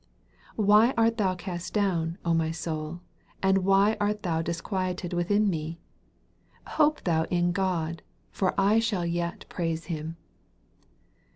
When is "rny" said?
2.25-2.55